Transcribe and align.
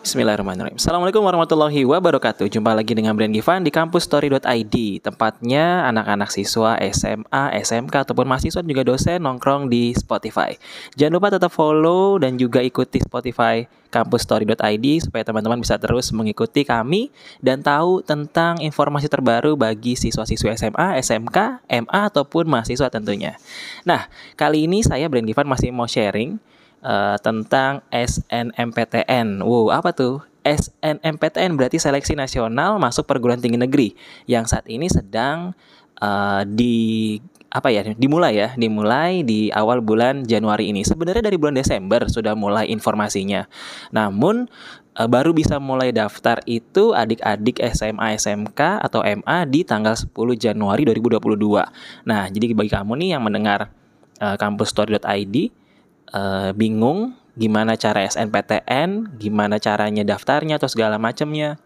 Bismillahirrahmanirrahim. 0.00 0.80
Assalamualaikum 0.80 1.20
warahmatullahi 1.20 1.84
wabarakatuh. 1.84 2.48
Jumpa 2.48 2.72
lagi 2.72 2.96
dengan 2.96 3.12
Brand 3.12 3.36
Givan 3.36 3.60
di 3.60 3.68
kampusstory.id 3.68 5.04
Tempatnya 5.04 5.84
anak-anak 5.92 6.32
siswa 6.32 6.80
SMA, 6.88 7.44
SMK 7.60 8.08
ataupun 8.08 8.24
mahasiswa 8.24 8.64
juga 8.64 8.80
dosen 8.80 9.20
nongkrong 9.20 9.68
di 9.68 9.92
Spotify. 9.92 10.56
Jangan 10.96 11.12
lupa 11.20 11.28
tetap 11.28 11.52
follow 11.52 12.16
dan 12.16 12.40
juga 12.40 12.64
ikuti 12.64 12.96
Spotify 13.04 13.68
kampusstory.id 13.92 14.86
Supaya 15.04 15.20
teman-teman 15.20 15.60
bisa 15.60 15.76
terus 15.76 16.08
mengikuti 16.16 16.64
kami 16.64 17.12
Dan 17.44 17.60
tahu 17.60 18.00
tentang 18.00 18.56
informasi 18.64 19.04
terbaru 19.04 19.52
bagi 19.52 20.00
siswa-siswa 20.00 20.56
SMA, 20.56 20.96
SMK, 20.96 21.60
MA 21.84 22.00
ataupun 22.08 22.48
mahasiswa 22.48 22.88
tentunya. 22.88 23.36
Nah, 23.84 24.08
kali 24.40 24.64
ini 24.64 24.80
saya 24.80 25.12
Brand 25.12 25.28
Givan 25.28 25.44
masih 25.44 25.68
mau 25.76 25.84
sharing 25.84 26.40
uh, 26.84 27.16
tentang 27.20 27.84
SNMPTN. 27.92 29.44
Wow, 29.44 29.72
apa 29.72 29.92
tuh? 29.92 30.24
SNMPTN 30.40 31.52
berarti 31.52 31.76
seleksi 31.76 32.16
nasional 32.16 32.80
masuk 32.80 33.04
perguruan 33.04 33.36
tinggi 33.36 33.60
negeri 33.60 33.92
yang 34.24 34.48
saat 34.48 34.64
ini 34.72 34.88
sedang 34.88 35.52
uh, 36.00 36.42
di 36.48 37.20
apa 37.50 37.66
ya 37.74 37.82
dimulai 37.82 38.38
ya 38.38 38.48
dimulai 38.54 39.26
di 39.26 39.50
awal 39.50 39.82
bulan 39.82 40.22
Januari 40.22 40.70
ini 40.70 40.86
sebenarnya 40.86 41.26
dari 41.26 41.34
bulan 41.34 41.58
Desember 41.58 42.06
sudah 42.06 42.38
mulai 42.38 42.70
informasinya 42.70 43.50
namun 43.90 44.46
uh, 44.94 45.08
baru 45.10 45.34
bisa 45.34 45.58
mulai 45.58 45.90
daftar 45.90 46.38
itu 46.46 46.94
adik-adik 46.94 47.58
SMA 47.74 48.14
SMK 48.22 48.86
atau 48.86 49.02
MA 49.02 49.38
di 49.50 49.66
tanggal 49.66 49.98
10 49.98 50.14
Januari 50.38 50.86
2022 50.86 51.26
nah 52.06 52.30
jadi 52.30 52.54
bagi 52.54 52.70
kamu 52.70 52.92
nih 53.02 53.18
yang 53.18 53.22
mendengar 53.26 53.74
uh, 54.22 54.38
kampusstory.id 54.38 55.59
uh, 56.14 56.50
bingung 56.54 57.16
gimana 57.38 57.78
cara 57.78 58.04
SNPTN, 58.04 59.16
gimana 59.16 59.56
caranya 59.56 60.04
daftarnya 60.04 60.60
atau 60.60 60.68
segala 60.68 61.00
macamnya, 61.00 61.56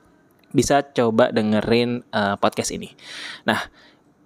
bisa 0.54 0.86
coba 0.86 1.34
dengerin 1.34 2.06
uh, 2.14 2.38
podcast 2.38 2.70
ini. 2.70 2.94
Nah, 3.42 3.58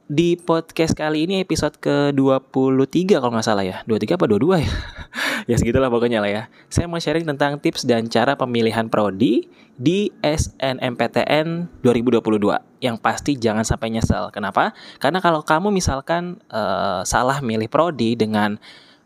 di 0.08 0.41
podcast 0.41 0.97
kali 0.97 1.28
ini 1.28 1.44
episode 1.44 1.77
ke-23 1.80 3.20
kalau 3.20 3.33
nggak 3.33 3.44
salah 3.44 3.64
ya. 3.64 3.84
23 3.84 4.16
apa 4.16 4.25
22 4.25 4.64
ya? 4.64 4.70
ya 5.52 5.56
segitulah 5.60 5.92
pokoknya 5.92 6.25
lah 6.25 6.30
ya. 6.32 6.42
Saya 6.72 6.88
mau 6.88 6.97
sharing 6.97 7.28
tentang 7.28 7.60
tips 7.60 7.84
dan 7.84 8.08
cara 8.08 8.36
pemilihan 8.36 8.88
prodi 8.88 9.48
di 9.77 10.08
SNMPTN 10.25 11.80
2022. 11.84 12.25
Yang 12.80 12.97
pasti 13.05 13.36
jangan 13.36 13.69
sampai 13.69 13.92
nyesel. 13.92 14.32
Kenapa? 14.32 14.72
Karena 14.97 15.20
kalau 15.20 15.44
kamu 15.44 15.69
misalkan 15.72 16.41
uh, 16.48 17.05
salah 17.05 17.44
milih 17.44 17.69
prodi 17.69 18.16
dengan 18.16 18.56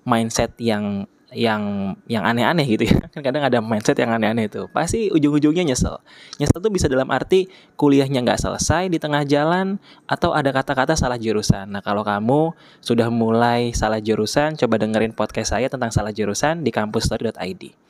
mindset 0.03 0.55
yang 0.59 1.07
yang 1.33 1.97
yang 2.05 2.29
aneh-aneh 2.29 2.69
gitu 2.69 2.93
ya. 2.93 3.09
Kan 3.09 3.25
kadang 3.25 3.41
ada 3.43 3.59
mindset 3.65 3.97
yang 3.97 4.13
aneh-aneh 4.13 4.53
itu 4.53 4.69
pasti 4.69 5.09
ujung-ujungnya 5.09 5.65
nyesel. 5.73 5.97
Nyesel 6.37 6.61
tuh 6.61 6.69
bisa 6.69 6.93
dalam 6.93 7.09
arti 7.09 7.49
kuliahnya 7.81 8.21
nggak 8.21 8.41
selesai 8.41 8.93
di 8.93 9.01
tengah 9.01 9.25
jalan 9.25 9.81
atau 10.05 10.37
ada 10.37 10.53
kata-kata 10.53 10.93
salah 10.93 11.17
jurusan. 11.17 11.73
Nah 11.73 11.81
kalau 11.81 12.05
kamu 12.05 12.53
sudah 12.85 13.09
mulai 13.09 13.73
salah 13.73 13.99
jurusan 13.99 14.61
coba 14.61 14.77
dengerin 14.77 15.17
podcast 15.17 15.57
saya 15.57 15.73
tentang 15.73 15.89
salah 15.89 16.13
jurusan 16.13 16.61
di 16.61 16.69
kampusstory.id 16.69 17.83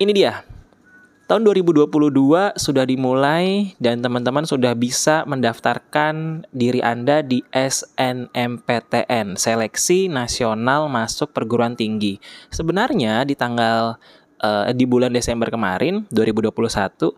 ini 0.00 0.12
dia 0.16 0.40
Tahun 1.30 1.46
2022 1.46 1.86
sudah 2.58 2.82
dimulai 2.82 3.78
dan 3.78 4.02
teman-teman 4.02 4.42
sudah 4.42 4.74
bisa 4.74 5.22
mendaftarkan 5.30 6.42
diri 6.50 6.82
Anda 6.82 7.22
di 7.22 7.46
SNMPTN, 7.54 9.38
Seleksi 9.38 10.10
Nasional 10.10 10.90
Masuk 10.90 11.30
Perguruan 11.30 11.78
Tinggi. 11.78 12.18
Sebenarnya 12.50 13.22
di 13.22 13.38
tanggal 13.38 13.94
uh, 14.42 14.74
di 14.74 14.82
bulan 14.90 15.14
Desember 15.14 15.54
kemarin 15.54 16.02
2021 16.10 16.50
uh, 16.50 17.14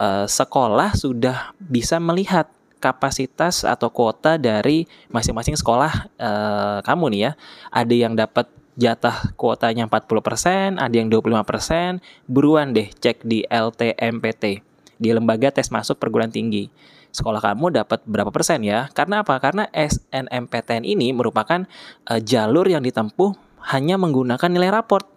eh, 0.00 0.26
sekolah 0.32 0.96
sudah 0.96 1.52
bisa 1.60 2.00
melihat 2.00 2.48
kapasitas 2.80 3.68
atau 3.68 3.92
kuota 3.92 4.40
dari 4.40 4.88
masing-masing 5.12 5.60
sekolah 5.60 6.08
uh, 6.16 6.80
kamu 6.88 7.04
nih 7.12 7.20
ya. 7.20 7.32
Ada 7.68 7.94
yang 8.00 8.16
dapat 8.16 8.61
jatah 8.76 9.36
kuotanya 9.36 9.84
40%, 9.88 10.80
ada 10.80 10.94
yang 10.94 11.12
25%, 11.12 12.00
buruan 12.24 12.72
deh 12.72 12.88
cek 12.88 13.24
di 13.24 13.44
LTMPT, 13.44 14.64
di 14.96 15.08
Lembaga 15.12 15.52
Tes 15.52 15.68
Masuk 15.68 16.00
Perguruan 16.00 16.32
Tinggi. 16.32 16.72
Sekolah 17.12 17.44
kamu 17.44 17.76
dapat 17.76 18.00
berapa 18.08 18.32
persen 18.32 18.64
ya? 18.64 18.88
Karena 18.96 19.20
apa? 19.20 19.36
Karena 19.36 19.68
SNMPTN 19.68 20.88
ini 20.88 21.12
merupakan 21.12 21.68
uh, 22.08 22.20
jalur 22.24 22.64
yang 22.64 22.80
ditempuh 22.80 23.36
hanya 23.76 24.00
menggunakan 24.00 24.48
nilai 24.48 24.72
raport 24.72 25.11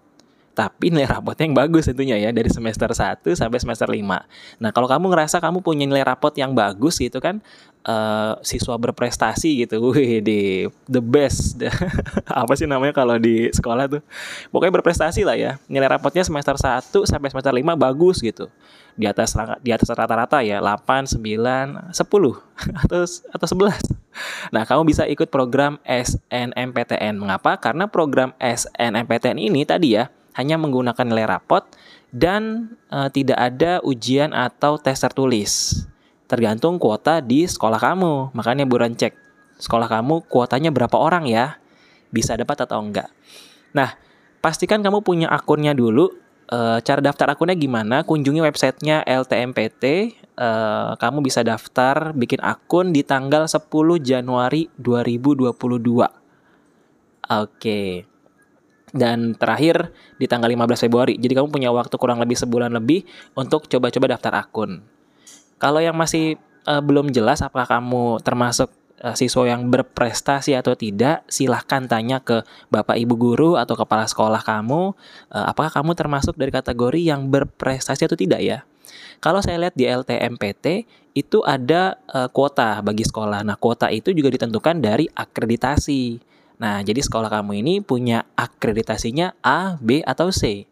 tapi 0.55 0.88
nilai 0.88 1.11
rapotnya 1.11 1.51
yang 1.51 1.57
bagus 1.59 1.91
tentunya 1.91 2.16
ya 2.16 2.31
dari 2.31 2.47
semester 2.47 2.88
1 2.88 3.27
sampai 3.35 3.59
semester 3.59 3.91
5. 3.91 3.99
Nah, 4.63 4.71
kalau 4.71 4.88
kamu 4.88 5.11
ngerasa 5.11 5.43
kamu 5.43 5.59
punya 5.59 5.83
nilai 5.83 6.07
rapot 6.07 6.31
yang 6.31 6.55
bagus 6.55 6.95
gitu 6.95 7.19
kan 7.19 7.43
uh, 7.83 8.39
siswa 8.39 8.79
berprestasi 8.79 9.67
gitu. 9.67 9.91
Wih, 9.91 10.23
di 10.23 10.63
the 10.88 11.03
best. 11.03 11.59
Apa 12.31 12.55
sih 12.55 12.66
namanya 12.71 12.95
kalau 12.95 13.19
di 13.19 13.51
sekolah 13.51 13.91
tuh? 13.91 14.01
Pokoknya 14.47 14.79
berprestasi 14.79 15.27
lah 15.27 15.35
ya. 15.35 15.59
Nilai 15.67 15.91
rapotnya 15.91 16.23
semester 16.23 16.55
1 16.55 16.87
sampai 17.03 17.27
semester 17.27 17.51
5 17.51 17.75
bagus 17.75 18.23
gitu. 18.23 18.47
Di 18.95 19.11
atas 19.11 19.35
di 19.59 19.75
atas 19.75 19.91
rata-rata 19.91 20.39
ya, 20.39 20.63
8, 20.63 21.19
9, 21.19 21.91
10 21.91 21.99
atau 22.87 22.99
atau 23.03 23.47
11. 23.51 23.91
Nah, 24.55 24.63
kamu 24.63 24.87
bisa 24.87 25.03
ikut 25.03 25.27
program 25.27 25.83
SNMPTN. 25.83 27.19
Mengapa? 27.19 27.59
Karena 27.59 27.91
program 27.91 28.31
SNMPTN 28.39 29.35
ini 29.35 29.67
tadi 29.67 29.99
ya 29.99 30.07
hanya 30.35 30.59
menggunakan 30.59 31.06
nilai 31.07 31.25
rapot 31.25 31.63
dan 32.12 32.75
e, 32.91 33.07
tidak 33.12 33.40
ada 33.40 33.79
ujian 33.84 34.35
atau 34.35 34.75
tes 34.75 35.00
tertulis. 35.00 35.84
Tergantung 36.28 36.79
kuota 36.79 37.23
di 37.23 37.47
sekolah 37.47 37.79
kamu. 37.79 38.35
Makanya 38.35 38.68
buruan 38.68 38.96
cek 38.96 39.16
sekolah 39.59 39.88
kamu 39.88 40.28
kuotanya 40.28 40.72
berapa 40.75 40.96
orang 41.00 41.28
ya. 41.28 41.59
Bisa 42.12 42.35
dapat 42.35 42.68
atau 42.68 42.79
enggak. 42.84 43.12
Nah, 43.72 43.96
pastikan 44.44 44.84
kamu 44.84 45.03
punya 45.03 45.28
akunnya 45.31 45.72
dulu. 45.72 46.12
E, 46.52 46.84
cara 46.84 47.00
daftar 47.00 47.31
akunnya 47.31 47.56
gimana? 47.56 48.03
Kunjungi 48.03 48.44
websitenya 48.44 49.07
LTMPT. 49.07 49.84
E, 50.35 50.50
kamu 51.00 51.23
bisa 51.23 51.47
daftar 51.47 52.12
bikin 52.12 52.44
akun 52.44 52.91
di 52.91 53.07
tanggal 53.07 53.47
10 53.47 53.72
Januari 54.03 54.67
2022. 54.79 55.56
Oke. 55.56 56.12
Okay 57.28 58.14
dan 58.94 59.34
terakhir 59.34 59.90
di 60.22 60.29
tanggal 60.29 60.51
15 60.51 60.85
Februari. 60.85 61.13
Jadi 61.18 61.34
kamu 61.34 61.50
punya 61.50 61.69
waktu 61.73 61.96
kurang 61.97 62.22
lebih 62.22 62.38
sebulan 62.38 62.73
lebih 62.75 63.07
untuk 63.34 63.66
coba-coba 63.66 64.18
daftar 64.18 64.34
akun. 64.46 64.84
Kalau 65.57 65.79
yang 65.79 65.96
masih 65.96 66.38
uh, 66.68 66.84
belum 66.84 67.09
jelas 67.09 67.41
apakah 67.41 67.79
kamu 67.79 68.22
termasuk 68.22 68.69
uh, 69.01 69.16
siswa 69.16 69.47
yang 69.47 69.72
berprestasi 69.72 70.53
atau 70.56 70.78
tidak, 70.78 71.25
silahkan 71.31 71.88
tanya 71.90 72.22
ke 72.22 72.44
bapak 72.69 73.00
ibu 73.00 73.16
guru 73.16 73.51
atau 73.56 73.73
kepala 73.73 74.06
sekolah 74.06 74.41
kamu, 74.44 74.94
uh, 75.31 75.46
apakah 75.50 75.81
kamu 75.81 75.97
termasuk 75.97 76.35
dari 76.38 76.52
kategori 76.52 77.02
yang 77.02 77.28
berprestasi 77.31 78.06
atau 78.06 78.17
tidak 78.19 78.41
ya. 78.44 78.59
Kalau 79.23 79.41
saya 79.41 79.57
lihat 79.57 79.75
di 79.75 79.88
LTMPT 79.88 80.85
itu 81.16 81.40
ada 81.47 81.97
uh, 82.12 82.28
kuota 82.29 82.84
bagi 82.84 83.07
sekolah. 83.07 83.41
Nah, 83.47 83.56
kuota 83.56 83.88
itu 83.88 84.12
juga 84.12 84.29
ditentukan 84.35 84.84
dari 84.84 85.07
akreditasi. 85.07 86.34
Nah, 86.55 86.79
jadi 86.81 87.03
sekolah 87.03 87.27
kamu 87.27 87.59
ini 87.59 87.73
punya 87.83 88.23
akreditasinya 88.39 89.35
A, 89.43 89.75
B, 89.79 89.99
atau 90.03 90.31
C. 90.31 90.63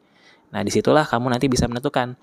Nah, 0.53 0.63
di 0.63 0.71
situlah 0.71 1.03
kamu 1.03 1.33
nanti 1.33 1.51
bisa 1.51 1.67
menentukan 1.67 2.15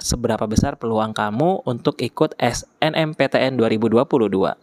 seberapa 0.00 0.48
besar 0.48 0.80
peluang 0.80 1.12
kamu 1.12 1.68
untuk 1.68 2.00
ikut 2.00 2.32
SNMPTN 2.40 3.60
2022. 3.60 4.56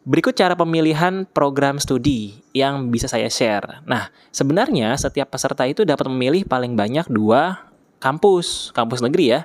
Berikut 0.00 0.32
cara 0.32 0.56
pemilihan 0.56 1.28
program 1.28 1.76
studi 1.76 2.40
yang 2.56 2.88
bisa 2.88 3.04
saya 3.04 3.28
share. 3.28 3.84
Nah, 3.84 4.08
sebenarnya 4.32 4.96
setiap 4.96 5.28
peserta 5.28 5.68
itu 5.68 5.84
dapat 5.84 6.08
memilih 6.08 6.48
paling 6.48 6.72
banyak 6.72 7.04
dua 7.12 7.68
kampus, 8.00 8.72
kampus 8.72 9.04
negeri 9.04 9.36
ya. 9.36 9.40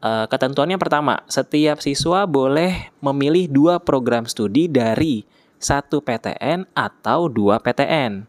E, 0.00 0.24
ketentuannya 0.32 0.80
pertama, 0.80 1.20
setiap 1.28 1.84
siswa 1.84 2.24
boleh 2.24 2.88
memilih 3.04 3.52
dua 3.52 3.76
program 3.76 4.24
studi 4.24 4.72
dari 4.72 5.20
satu 5.60 6.00
PTN 6.00 6.64
atau 6.72 7.28
dua 7.28 7.60
PTN. 7.60 8.24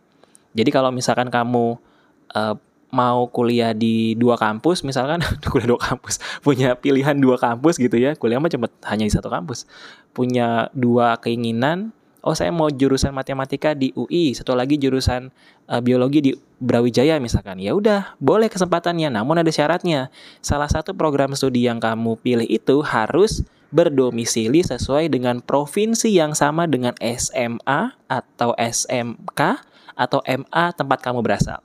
Jadi 0.51 0.69
kalau 0.69 0.91
misalkan 0.91 1.31
kamu 1.31 1.79
uh, 2.35 2.55
mau 2.91 3.23
kuliah 3.31 3.71
di 3.71 4.19
dua 4.19 4.35
kampus, 4.35 4.83
misalkan 4.83 5.23
kuliah 5.51 5.73
dua 5.73 5.81
kampus, 5.81 6.19
punya 6.43 6.75
pilihan 6.75 7.15
dua 7.15 7.39
kampus 7.39 7.79
gitu 7.79 7.95
ya, 7.95 8.13
kuliah 8.19 8.37
mah 8.37 8.51
cuma 8.51 8.67
hanya 8.91 9.07
di 9.07 9.13
satu 9.15 9.31
kampus, 9.31 9.63
punya 10.11 10.67
dua 10.75 11.15
keinginan, 11.23 11.95
oh 12.19 12.35
saya 12.35 12.51
mau 12.51 12.67
jurusan 12.67 13.15
matematika 13.15 13.71
di 13.71 13.95
UI, 13.95 14.35
satu 14.35 14.53
lagi 14.53 14.75
jurusan 14.75 15.31
uh, 15.71 15.79
biologi 15.79 16.19
di 16.19 16.31
Brawijaya 16.59 17.15
misalkan, 17.23 17.63
ya 17.63 17.71
udah 17.71 18.19
boleh 18.19 18.51
kesempatannya, 18.51 19.07
namun 19.07 19.39
ada 19.39 19.49
syaratnya. 19.49 20.11
Salah 20.43 20.67
satu 20.67 20.91
program 20.91 21.31
studi 21.33 21.65
yang 21.65 21.79
kamu 21.79 22.19
pilih 22.19 22.45
itu 22.45 22.83
harus 22.83 23.47
berdomisili 23.71 24.61
sesuai 24.61 25.07
dengan 25.07 25.39
provinsi 25.39 26.11
yang 26.11 26.35
sama 26.35 26.67
dengan 26.67 26.93
SMA 26.99 27.95
atau 28.11 28.51
SMK 28.59 29.41
atau 29.95 30.19
MA 30.27 30.65
tempat 30.75 30.99
kamu 30.99 31.23
berasal. 31.23 31.63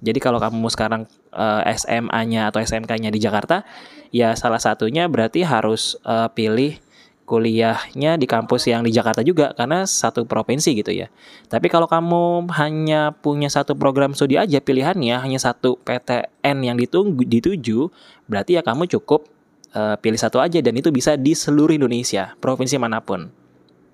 Jadi 0.00 0.16
kalau 0.16 0.40
kamu 0.40 0.68
sekarang 0.72 1.02
uh, 1.32 1.60
eh, 1.64 1.76
SMA-nya 1.76 2.48
atau 2.48 2.60
SMK-nya 2.60 3.12
di 3.12 3.20
Jakarta, 3.20 3.68
ya 4.08 4.32
salah 4.32 4.60
satunya 4.60 5.04
berarti 5.08 5.44
harus 5.44 6.00
uh, 6.08 6.32
pilih 6.32 6.80
kuliahnya 7.28 8.18
di 8.18 8.26
kampus 8.26 8.66
yang 8.66 8.82
di 8.82 8.90
Jakarta 8.90 9.22
juga 9.22 9.54
karena 9.54 9.86
satu 9.86 10.26
provinsi 10.26 10.74
gitu 10.74 10.90
ya. 10.90 11.06
Tapi 11.46 11.70
kalau 11.70 11.86
kamu 11.86 12.50
hanya 12.58 13.14
punya 13.14 13.46
satu 13.46 13.78
program 13.78 14.18
studi 14.18 14.34
aja 14.34 14.58
pilihannya 14.58 15.14
hanya 15.14 15.38
satu 15.38 15.78
PTN 15.78 16.58
yang 16.64 16.74
ditunggu 16.74 17.22
dituju, 17.22 17.92
berarti 18.26 18.58
ya 18.58 18.66
kamu 18.66 18.90
cukup 18.90 19.30
uh, 19.74 19.96
pilih 19.98 20.18
satu 20.18 20.38
aja 20.42 20.58
dan 20.62 20.74
itu 20.76 20.88
bisa 20.94 21.14
di 21.18 21.34
seluruh 21.34 21.74
Indonesia, 21.74 22.34
provinsi 22.38 22.76
mana 22.76 23.02
pun. 23.02 23.30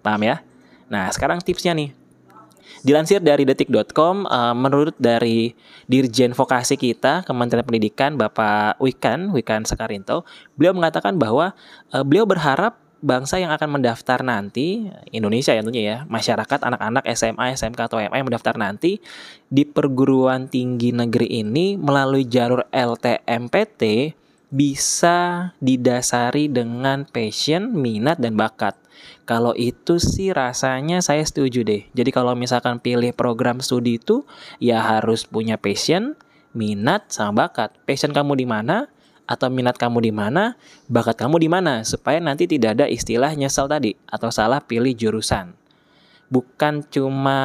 Paham 0.05 0.23
ya? 0.23 0.43
Nah, 0.87 1.11
sekarang 1.11 1.43
tipsnya 1.43 1.75
nih 1.75 1.91
Dilansir 2.83 3.23
dari 3.23 3.47
detik.com, 3.47 4.27
uh, 4.27 4.55
menurut 4.55 4.95
dari 4.99 5.55
Dirjen 5.87 6.35
Vokasi 6.35 6.79
kita, 6.79 7.23
Kementerian 7.27 7.67
Pendidikan, 7.67 8.19
Bapak 8.19 8.79
Wikan, 8.83 9.31
Wikan 9.35 9.67
Sekarinto, 9.67 10.27
beliau 10.59 10.75
mengatakan 10.75 11.19
bahwa 11.19 11.55
uh, 11.95 12.05
beliau 12.07 12.27
berharap 12.27 12.79
bangsa 13.03 13.39
yang 13.39 13.55
akan 13.55 13.79
mendaftar 13.79 14.23
nanti, 14.25 14.89
Indonesia 15.15 15.55
ya 15.55 15.63
tentunya 15.63 15.85
ya, 15.87 15.99
masyarakat, 16.11 16.59
anak-anak 16.63 17.05
SMA, 17.15 17.55
SMK 17.55 17.81
atau 17.87 17.99
SMA 18.03 18.17
yang 18.19 18.29
mendaftar 18.29 18.55
nanti 18.59 18.99
di 19.47 19.63
perguruan 19.63 20.51
tinggi 20.51 20.91
negeri 20.91 21.43
ini 21.43 21.79
melalui 21.79 22.27
jalur 22.27 22.67
LTMPT 22.73 24.15
bisa 24.51 25.51
didasari 25.59 26.47
dengan 26.47 27.03
passion, 27.09 27.75
minat, 27.75 28.23
dan 28.23 28.39
bakat. 28.39 28.79
Kalau 29.27 29.53
itu 29.59 29.99
sih 29.99 30.31
rasanya 30.31 31.03
saya 31.03 31.27
setuju 31.27 31.67
deh. 31.67 31.83
Jadi 31.93 32.11
kalau 32.15 32.39
misalkan 32.39 32.79
pilih 32.79 33.11
program 33.11 33.59
studi 33.59 33.99
itu 33.99 34.23
ya 34.63 34.79
harus 34.79 35.27
punya 35.27 35.59
passion, 35.59 36.15
minat 36.55 37.11
sama 37.11 37.47
bakat. 37.47 37.75
Passion 37.85 38.15
kamu 38.15 38.39
di 38.39 38.47
mana 38.47 38.87
atau 39.27 39.51
minat 39.51 39.75
kamu 39.75 39.99
di 40.07 40.13
mana, 40.15 40.55
bakat 40.87 41.19
kamu 41.19 41.43
di 41.43 41.51
mana 41.51 41.83
supaya 41.83 42.23
nanti 42.23 42.47
tidak 42.47 42.79
ada 42.79 42.87
istilah 42.87 43.35
nyesel 43.35 43.67
tadi 43.67 43.99
atau 44.07 44.31
salah 44.31 44.63
pilih 44.63 44.95
jurusan. 44.95 45.53
Bukan 46.31 46.87
cuma 46.91 47.39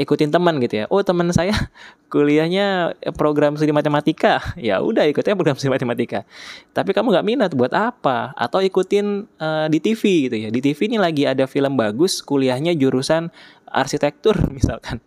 ikutin 0.00 0.32
teman 0.32 0.56
gitu 0.64 0.80
ya. 0.80 0.84
Oh, 0.88 1.04
teman 1.04 1.28
saya 1.36 1.52
kuliahnya 2.12 2.96
program 3.20 3.60
studi 3.60 3.76
matematika. 3.76 4.40
Ya 4.60 4.80
udah 4.80 5.04
ikutnya 5.04 5.36
program 5.36 5.60
studi 5.60 5.72
matematika. 5.72 6.24
Tapi 6.72 6.96
kamu 6.96 7.12
nggak 7.12 7.26
minat 7.26 7.50
buat 7.52 7.72
apa? 7.76 8.32
Atau 8.32 8.64
ikutin 8.64 9.28
uh, 9.36 9.66
di 9.68 9.78
TV 9.78 10.28
gitu 10.28 10.36
ya. 10.36 10.48
Di 10.48 10.60
TV 10.64 10.88
ini 10.88 10.96
lagi 10.96 11.28
ada 11.28 11.44
film 11.44 11.76
bagus, 11.76 12.24
kuliahnya 12.24 12.72
jurusan 12.72 13.28
arsitektur 13.68 14.36
misalkan. 14.56 15.04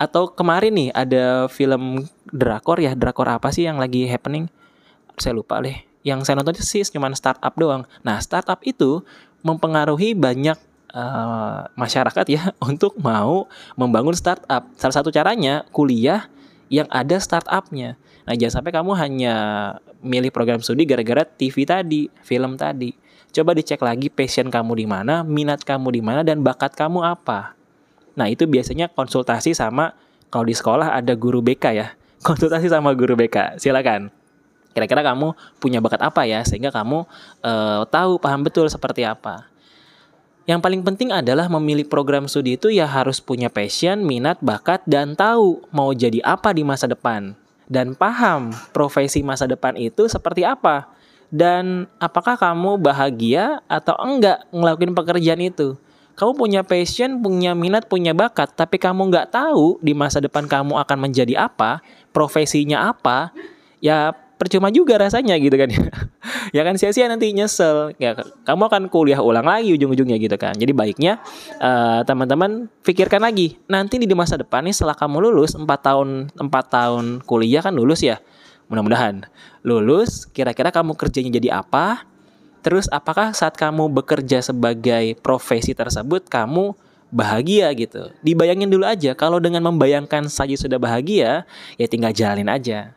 Atau 0.00 0.32
kemarin 0.32 0.72
nih 0.72 0.88
ada 0.96 1.46
film 1.52 2.08
drakor 2.32 2.80
ya, 2.80 2.96
drakor 2.96 3.28
apa 3.28 3.52
sih 3.52 3.68
yang 3.68 3.76
lagi 3.76 4.08
happening? 4.08 4.48
Saya 5.20 5.36
lupa 5.36 5.60
deh. 5.60 5.76
Yang 6.02 6.26
saya 6.26 6.40
nonton 6.40 6.58
sih 6.58 6.82
cuma 6.90 7.12
startup 7.14 7.54
doang. 7.54 7.86
Nah, 8.02 8.18
startup 8.18 8.58
itu 8.66 9.06
mempengaruhi 9.46 10.18
banyak 10.18 10.58
uh, 10.92 11.66
masyarakat 11.74 12.26
ya 12.28 12.42
untuk 12.70 12.94
mau 13.00 13.48
membangun 13.74 14.14
startup. 14.14 14.68
Salah 14.78 14.94
satu 14.94 15.08
caranya 15.08 15.66
kuliah 15.72 16.28
yang 16.72 16.88
ada 16.88 17.20
startupnya. 17.20 18.00
Nah 18.24 18.34
jangan 18.38 18.62
sampai 18.62 18.72
kamu 18.72 18.92
hanya 18.96 19.34
milih 20.00 20.30
program 20.30 20.62
studi 20.64 20.88
gara-gara 20.88 21.26
TV 21.26 21.68
tadi, 21.68 22.08
film 22.24 22.56
tadi. 22.56 22.94
Coba 23.32 23.56
dicek 23.56 23.80
lagi 23.80 24.12
passion 24.12 24.52
kamu 24.52 24.84
di 24.84 24.86
mana, 24.88 25.24
minat 25.24 25.64
kamu 25.64 25.88
di 25.92 26.02
mana, 26.04 26.20
dan 26.20 26.44
bakat 26.44 26.76
kamu 26.76 27.00
apa. 27.00 27.56
Nah 28.12 28.28
itu 28.28 28.44
biasanya 28.44 28.92
konsultasi 28.92 29.56
sama 29.56 29.96
kalau 30.28 30.44
di 30.44 30.52
sekolah 30.52 30.92
ada 30.92 31.16
guru 31.16 31.40
BK 31.40 31.64
ya, 31.72 31.96
konsultasi 32.28 32.68
sama 32.68 32.92
guru 32.92 33.16
BK. 33.16 33.56
Silakan. 33.56 34.12
Kira-kira 34.72 35.04
kamu 35.04 35.36
punya 35.60 35.84
bakat 35.84 36.00
apa 36.00 36.24
ya, 36.24 36.40
sehingga 36.48 36.72
kamu 36.72 37.04
uh, 37.44 37.84
tahu 37.92 38.16
paham 38.16 38.40
betul 38.40 38.68
seperti 38.72 39.04
apa. 39.04 39.51
Yang 40.42 40.60
paling 40.60 40.82
penting 40.82 41.14
adalah 41.14 41.46
memilih 41.46 41.86
program 41.86 42.26
studi 42.26 42.58
itu 42.58 42.66
ya 42.66 42.90
harus 42.90 43.22
punya 43.22 43.46
passion, 43.46 44.02
minat, 44.02 44.42
bakat, 44.42 44.82
dan 44.90 45.14
tahu 45.14 45.62
mau 45.70 45.94
jadi 45.94 46.18
apa 46.26 46.50
di 46.50 46.66
masa 46.66 46.90
depan. 46.90 47.38
Dan 47.70 47.94
paham 47.94 48.50
profesi 48.74 49.22
masa 49.22 49.46
depan 49.46 49.78
itu 49.78 50.10
seperti 50.10 50.42
apa. 50.42 50.90
Dan 51.32 51.86
apakah 52.02 52.34
kamu 52.34 52.76
bahagia 52.76 53.62
atau 53.70 53.94
enggak 54.02 54.42
ngelakuin 54.50 54.92
pekerjaan 54.92 55.40
itu. 55.40 55.78
Kamu 56.12 56.36
punya 56.36 56.60
passion, 56.60 57.24
punya 57.24 57.56
minat, 57.56 57.88
punya 57.88 58.12
bakat, 58.12 58.52
tapi 58.52 58.76
kamu 58.76 59.08
nggak 59.08 59.32
tahu 59.32 59.80
di 59.80 59.96
masa 59.96 60.20
depan 60.20 60.44
kamu 60.44 60.76
akan 60.76 60.98
menjadi 61.08 61.48
apa, 61.48 61.80
profesinya 62.12 62.92
apa, 62.92 63.32
ya 63.80 64.12
percuma 64.42 64.74
juga 64.74 64.98
rasanya 64.98 65.38
gitu 65.38 65.54
kan. 65.54 65.70
Ya 66.52 66.68
kan 66.68 66.76
sia-sia 66.76 67.08
nanti 67.08 67.32
nyesel. 67.32 67.96
Ya 67.96 68.12
kamu 68.44 68.68
akan 68.68 68.82
kuliah 68.92 69.24
ulang 69.24 69.48
lagi 69.48 69.72
ujung-ujungnya 69.72 70.20
gitu 70.20 70.36
kan. 70.36 70.52
Jadi 70.52 70.76
baiknya 70.76 71.16
uh, 71.56 72.04
teman-teman 72.04 72.68
pikirkan 72.84 73.24
lagi. 73.24 73.56
Nanti 73.72 73.96
di 73.96 74.12
masa 74.12 74.36
depan 74.36 74.60
nih 74.68 74.76
setelah 74.76 74.92
kamu 74.92 75.32
lulus 75.32 75.56
4 75.56 75.64
tahun 75.64 76.28
4 76.36 76.44
tahun 76.68 77.04
kuliah 77.24 77.64
kan 77.64 77.72
lulus 77.72 78.04
ya? 78.04 78.20
Mudah-mudahan. 78.68 79.24
Lulus 79.64 80.28
kira-kira 80.28 80.68
kamu 80.68 80.92
kerjanya 80.92 81.32
jadi 81.32 81.64
apa? 81.64 82.04
Terus 82.60 82.84
apakah 82.92 83.32
saat 83.32 83.56
kamu 83.56 83.88
bekerja 83.88 84.44
sebagai 84.44 85.16
profesi 85.24 85.72
tersebut 85.72 86.28
kamu 86.28 86.76
bahagia 87.08 87.72
gitu? 87.72 88.12
Dibayangin 88.20 88.68
dulu 88.68 88.84
aja 88.84 89.16
kalau 89.16 89.40
dengan 89.40 89.64
membayangkan 89.72 90.28
saja 90.28 90.52
sudah 90.52 90.76
bahagia 90.76 91.48
ya 91.80 91.86
tinggal 91.88 92.12
jalanin 92.12 92.52
aja 92.52 92.92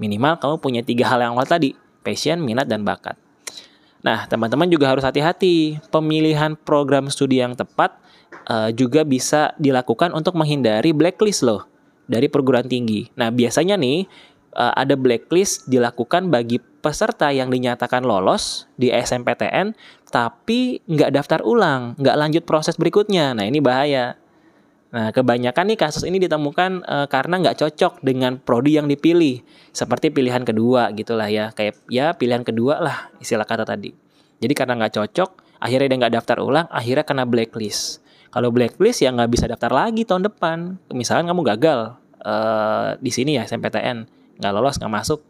Minimal 0.00 0.40
kamu 0.40 0.56
punya 0.58 0.80
tiga 0.80 1.12
hal 1.12 1.20
yang 1.20 1.36
awal 1.36 1.44
tadi, 1.44 1.76
passion, 2.00 2.40
minat, 2.40 2.64
dan 2.64 2.82
bakat. 2.82 3.20
Nah, 4.00 4.24
teman-teman 4.24 4.64
juga 4.72 4.88
harus 4.88 5.04
hati-hati. 5.04 5.76
Pemilihan 5.92 6.56
program 6.56 7.12
studi 7.12 7.44
yang 7.44 7.52
tepat 7.52 8.00
uh, 8.48 8.72
juga 8.72 9.04
bisa 9.04 9.52
dilakukan 9.60 10.16
untuk 10.16 10.40
menghindari 10.40 10.96
blacklist 10.96 11.44
loh 11.44 11.68
dari 12.08 12.26
perguruan 12.32 12.64
tinggi. 12.64 13.12
Nah, 13.20 13.28
biasanya 13.28 13.76
nih 13.76 14.08
uh, 14.56 14.72
ada 14.72 14.96
blacklist 14.96 15.68
dilakukan 15.68 16.32
bagi 16.32 16.58
peserta 16.80 17.28
yang 17.28 17.52
dinyatakan 17.52 18.02
lolos 18.02 18.64
di 18.80 18.88
SMPTN 18.88 19.76
tapi 20.08 20.80
nggak 20.88 21.12
daftar 21.12 21.44
ulang, 21.44 21.94
nggak 22.00 22.16
lanjut 22.16 22.42
proses 22.48 22.74
berikutnya. 22.74 23.36
Nah, 23.36 23.44
ini 23.46 23.60
bahaya. 23.60 24.16
Nah, 24.90 25.14
kebanyakan 25.14 25.70
nih 25.70 25.78
kasus 25.78 26.02
ini 26.02 26.18
ditemukan 26.18 26.82
e, 26.82 26.96
karena 27.06 27.38
nggak 27.38 27.62
cocok 27.62 28.02
dengan 28.02 28.42
prodi 28.42 28.74
yang 28.74 28.90
dipilih, 28.90 29.38
seperti 29.70 30.10
pilihan 30.10 30.42
kedua 30.42 30.90
gitulah 30.90 31.30
ya, 31.30 31.54
kayak 31.54 31.78
ya 31.86 32.10
pilihan 32.10 32.42
kedua 32.42 32.82
lah 32.82 32.98
istilah 33.22 33.46
kata 33.46 33.62
tadi. 33.62 33.94
Jadi 34.42 34.50
karena 34.50 34.74
nggak 34.74 34.98
cocok, 34.98 35.62
akhirnya 35.62 35.86
dia 35.94 35.98
nggak 36.02 36.14
daftar 36.18 36.42
ulang, 36.42 36.66
akhirnya 36.74 37.06
kena 37.06 37.22
blacklist. 37.22 38.02
Kalau 38.34 38.50
blacklist 38.50 39.06
ya 39.06 39.14
nggak 39.14 39.30
bisa 39.30 39.46
daftar 39.46 39.70
lagi 39.70 40.02
tahun 40.02 40.26
depan. 40.26 40.82
Misalkan 40.90 41.30
kamu 41.30 41.42
gagal 41.54 41.94
e, 42.18 42.34
di 42.98 43.14
sini 43.14 43.38
ya 43.38 43.46
SMPTN, 43.46 44.10
nggak 44.42 44.52
lolos, 44.58 44.74
nggak 44.82 44.90
masuk, 44.90 45.22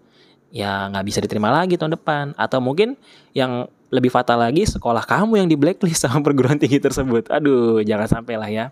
ya 0.49 0.88
nggak 0.88 1.05
bisa 1.05 1.21
diterima 1.21 1.52
lagi 1.52 1.76
tahun 1.76 2.00
depan. 2.00 2.33
Atau 2.40 2.64
mungkin 2.64 2.97
yang 3.37 3.69
lebih 3.90 4.09
fatal 4.09 4.38
lagi 4.38 4.62
sekolah 4.64 5.02
kamu 5.02 5.44
yang 5.44 5.49
di 5.50 5.59
blacklist 5.59 6.02
sama 6.06 6.23
perguruan 6.23 6.56
tinggi 6.56 6.78
tersebut. 6.78 7.28
Aduh, 7.28 7.82
jangan 7.82 8.06
sampai 8.06 8.35
lah 8.38 8.50
ya. 8.50 8.66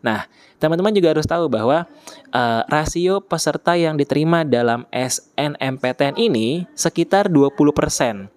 Nah, 0.00 0.24
teman-teman 0.60 0.92
juga 0.92 1.12
harus 1.16 1.28
tahu 1.28 1.48
bahwa 1.48 1.84
uh, 2.32 2.62
rasio 2.68 3.20
peserta 3.20 3.76
yang 3.76 3.96
diterima 3.96 4.42
dalam 4.44 4.88
SNMPTN 4.90 6.16
ini 6.16 6.64
sekitar 6.72 7.28
20%. 7.28 8.32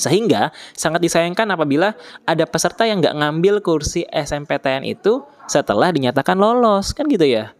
Sehingga 0.00 0.48
sangat 0.72 1.04
disayangkan 1.04 1.44
apabila 1.52 1.92
ada 2.24 2.44
peserta 2.48 2.88
yang 2.88 3.04
nggak 3.04 3.20
ngambil 3.20 3.60
kursi 3.60 4.08
SMPTN 4.08 4.88
itu 4.88 5.20
setelah 5.44 5.92
dinyatakan 5.92 6.40
lolos, 6.40 6.96
kan 6.96 7.04
gitu 7.04 7.28
ya. 7.28 7.52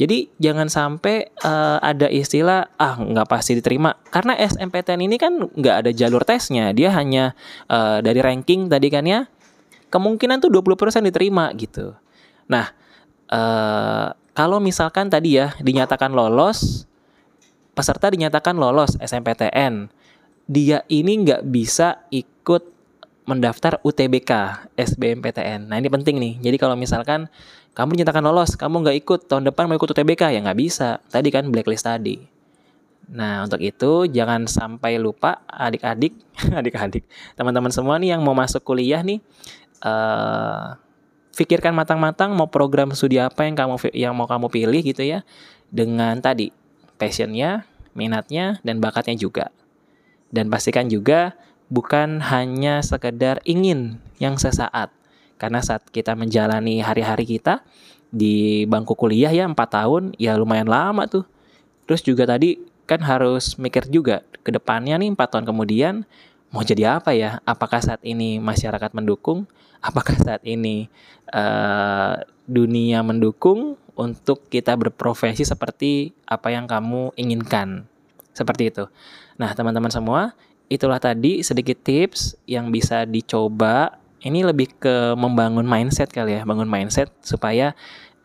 Jadi 0.00 0.32
jangan 0.40 0.72
sampai 0.72 1.28
uh, 1.44 1.76
ada 1.84 2.08
istilah 2.08 2.64
ah 2.80 2.96
nggak 2.96 3.28
pasti 3.28 3.60
diterima 3.60 3.92
karena 4.08 4.32
SMPTN 4.40 5.04
ini 5.04 5.20
kan 5.20 5.36
nggak 5.36 5.76
ada 5.84 5.90
jalur 5.92 6.24
tesnya 6.24 6.72
dia 6.72 6.88
hanya 6.96 7.36
uh, 7.68 8.00
dari 8.00 8.24
ranking 8.24 8.72
tadi 8.72 8.88
kan 8.88 9.04
ya 9.04 9.28
kemungkinan 9.92 10.40
tuh 10.40 10.48
20% 10.48 11.04
diterima 11.12 11.52
gitu. 11.60 11.92
Nah 12.48 12.72
uh, 13.28 14.16
kalau 14.32 14.64
misalkan 14.64 15.12
tadi 15.12 15.36
ya 15.36 15.52
dinyatakan 15.60 16.16
lolos 16.16 16.88
peserta 17.76 18.08
dinyatakan 18.08 18.56
lolos 18.56 18.96
SMPTN 18.96 19.92
dia 20.48 20.88
ini 20.88 21.20
nggak 21.20 21.44
bisa 21.52 22.08
ikut 22.08 22.71
mendaftar 23.22 23.78
UTBK 23.86 24.30
SBMPTN. 24.74 25.70
Nah 25.70 25.76
ini 25.78 25.86
penting 25.86 26.18
nih. 26.18 26.34
Jadi 26.42 26.56
kalau 26.58 26.74
misalkan 26.74 27.30
kamu 27.72 27.96
dinyatakan 27.96 28.20
lolos, 28.20 28.58
kamu 28.58 28.82
nggak 28.82 28.96
ikut, 29.06 29.20
tahun 29.30 29.48
depan 29.48 29.70
mau 29.70 29.78
ikut 29.78 29.94
UTBK 29.94 30.34
ya 30.34 30.40
nggak 30.42 30.58
bisa. 30.58 30.98
Tadi 31.08 31.28
kan 31.30 31.46
blacklist 31.48 31.86
tadi. 31.86 32.18
Nah 33.12 33.46
untuk 33.46 33.62
itu 33.62 34.06
jangan 34.10 34.46
sampai 34.46 34.98
lupa 34.98 35.42
adik-adik, 35.46 36.14
adik-adik, 36.60 37.06
teman-teman 37.34 37.70
semua 37.70 37.98
nih 37.98 38.14
yang 38.14 38.22
mau 38.22 38.34
masuk 38.34 38.62
kuliah 38.62 39.02
nih, 39.02 39.18
uh, 39.82 40.78
pikirkan 41.34 41.74
matang-matang 41.74 42.30
mau 42.32 42.46
program 42.46 42.94
studi 42.94 43.18
apa 43.18 43.44
yang 43.48 43.58
kamu 43.58 43.74
yang 43.96 44.12
mau 44.14 44.30
kamu 44.30 44.46
pilih 44.48 44.82
gitu 44.86 45.02
ya, 45.02 45.26
dengan 45.72 46.18
tadi 46.22 46.54
passionnya, 47.00 47.66
minatnya, 47.96 48.62
dan 48.62 48.78
bakatnya 48.78 49.18
juga. 49.18 49.50
Dan 50.32 50.48
pastikan 50.48 50.88
juga 50.88 51.36
bukan 51.72 52.20
hanya 52.20 52.84
sekedar 52.84 53.40
ingin 53.48 53.96
yang 54.20 54.36
sesaat. 54.36 54.92
Karena 55.40 55.64
saat 55.64 55.88
kita 55.88 56.12
menjalani 56.12 56.84
hari-hari 56.84 57.24
kita 57.24 57.64
di 58.12 58.68
bangku 58.68 58.92
kuliah 58.92 59.32
ya 59.32 59.48
4 59.48 59.56
tahun, 59.56 60.02
ya 60.20 60.36
lumayan 60.36 60.68
lama 60.68 61.08
tuh. 61.08 61.24
Terus 61.88 62.04
juga 62.04 62.28
tadi 62.28 62.60
kan 62.84 63.00
harus 63.00 63.56
mikir 63.56 63.88
juga 63.88 64.20
ke 64.44 64.52
depannya 64.52 65.00
nih 65.00 65.16
4 65.16 65.32
tahun 65.32 65.44
kemudian 65.48 65.94
mau 66.52 66.60
jadi 66.60 67.00
apa 67.00 67.16
ya? 67.16 67.40
Apakah 67.48 67.80
saat 67.80 68.04
ini 68.04 68.36
masyarakat 68.36 68.92
mendukung? 68.92 69.48
Apakah 69.80 70.14
saat 70.20 70.44
ini 70.44 70.92
uh, 71.32 72.20
dunia 72.44 73.00
mendukung 73.00 73.80
untuk 73.96 74.46
kita 74.52 74.76
berprofesi 74.76 75.42
seperti 75.42 76.12
apa 76.28 76.52
yang 76.52 76.68
kamu 76.68 77.16
inginkan. 77.16 77.88
Seperti 78.32 78.72
itu. 78.72 78.84
Nah, 79.36 79.52
teman-teman 79.52 79.92
semua, 79.92 80.32
itulah 80.72 80.96
tadi 80.96 81.44
sedikit 81.44 81.84
tips 81.84 82.40
yang 82.48 82.72
bisa 82.72 83.04
dicoba. 83.04 84.00
Ini 84.22 84.46
lebih 84.46 84.78
ke 84.78 85.18
membangun 85.18 85.66
mindset 85.66 86.08
kali 86.08 86.38
ya, 86.38 86.42
bangun 86.46 86.70
mindset 86.70 87.10
supaya 87.26 87.74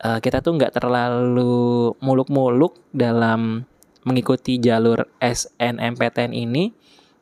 uh, 0.00 0.22
kita 0.22 0.40
tuh 0.40 0.54
nggak 0.54 0.78
terlalu 0.78 1.92
muluk-muluk 1.98 2.78
dalam 2.94 3.66
mengikuti 4.06 4.56
jalur 4.62 5.04
SNMPTN 5.20 6.32
ini. 6.32 6.70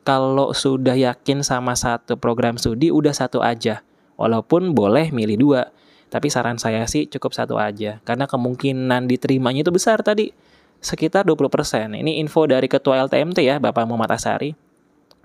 Kalau 0.05 0.55
sudah 0.55 0.95
yakin 0.95 1.43
sama 1.43 1.75
satu 1.75 2.15
program 2.15 2.55
studi, 2.55 2.93
udah 2.93 3.11
satu 3.11 3.43
aja. 3.43 3.83
Walaupun 4.15 4.71
boleh 4.71 5.11
milih 5.11 5.37
dua 5.37 5.61
tapi 6.07 6.31
saran 6.31 6.55
saya 6.55 6.87
sih 6.87 7.03
cukup 7.11 7.35
satu 7.35 7.59
aja 7.59 7.99
karena 8.07 8.31
kemungkinan 8.31 9.11
diterimanya 9.11 9.67
itu 9.67 9.75
besar 9.75 9.99
tadi 9.99 10.31
sekitar 10.79 11.25
20%. 11.25 11.99
Ini 11.99 12.21
info 12.21 12.45
dari 12.45 12.69
Ketua 12.69 13.01
LTMT 13.09 13.41
ya, 13.41 13.57
Bapak 13.57 13.89
Muhammad 13.89 14.13
Asari. 14.13 14.53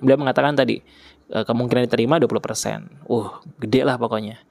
Beliau 0.02 0.18
mengatakan 0.18 0.58
tadi 0.58 0.82
e, 1.30 1.38
kemungkinan 1.46 1.86
diterima 1.86 2.18
20%. 2.20 3.08
Uh, 3.08 3.30
gede 3.62 3.86
lah 3.86 3.96
pokoknya. 3.96 4.42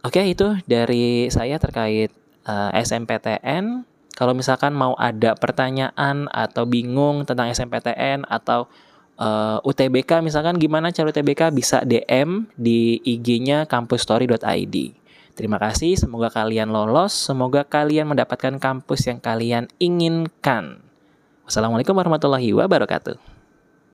Oke, 0.00 0.24
itu 0.24 0.56
dari 0.64 1.28
saya 1.28 1.60
terkait 1.60 2.12
uh, 2.48 2.72
e, 2.72 2.80
SMPTN. 2.80 3.84
Kalau 4.16 4.32
misalkan 4.36 4.76
mau 4.76 4.92
ada 5.00 5.32
pertanyaan 5.32 6.28
atau 6.28 6.68
bingung 6.68 7.24
tentang 7.24 7.48
SMPTN 7.48 8.28
atau 8.28 8.68
uh, 9.20 9.60
e, 9.60 9.68
UTBK 9.68 10.20
misalkan 10.20 10.56
gimana 10.60 10.92
cara 10.92 11.08
UTBK 11.08 11.52
bisa 11.52 11.80
DM 11.84 12.48
di 12.56 13.00
IG-nya 13.00 13.64
kampusstory.id. 13.64 14.76
Terima 15.40 15.56
kasih, 15.56 15.96
semoga 15.96 16.28
kalian 16.28 16.68
lolos, 16.68 17.16
semoga 17.16 17.64
kalian 17.64 18.12
mendapatkan 18.12 18.60
kampus 18.60 19.08
yang 19.08 19.24
kalian 19.24 19.72
inginkan. 19.80 20.84
Wassalamualaikum 21.48 21.96
warahmatullahi 21.96 22.52
wabarakatuh. 22.52 23.39